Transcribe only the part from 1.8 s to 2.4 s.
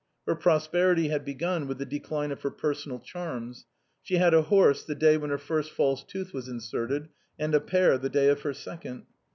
decline